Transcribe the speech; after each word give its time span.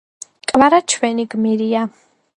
კვარა 0.51 0.79
ჩვენი 0.93 1.27
გმირია 1.35 1.87